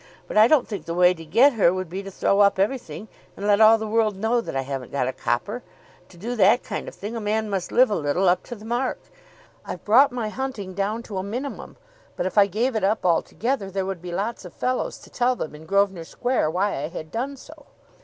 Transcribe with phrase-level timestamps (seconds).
[0.27, 3.07] But I don't think the way to get her would be to throw up everything
[3.37, 5.61] and let all the world know that I haven't got a copper.
[6.09, 8.65] To do that kind of thing a man must live a little up to the
[8.65, 8.97] mark.
[9.63, 11.77] I've brought my hunting down to a minimum,
[12.15, 15.35] but if I gave it up altogether there would be lots of fellows to tell
[15.35, 17.67] them in Grosvenor Square why I had done so."